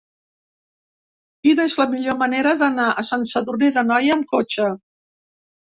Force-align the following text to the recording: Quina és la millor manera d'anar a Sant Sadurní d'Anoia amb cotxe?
Quina 1.47 1.67
és 1.71 1.75
la 1.83 1.87
millor 1.91 2.17
manera 2.23 2.55
d'anar 2.63 2.89
a 2.95 3.05
Sant 3.13 3.29
Sadurní 3.35 3.73
d'Anoia 3.79 4.19
amb 4.19 4.29
cotxe? 4.35 4.75